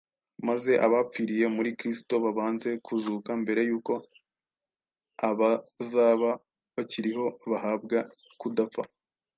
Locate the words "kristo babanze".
1.79-2.69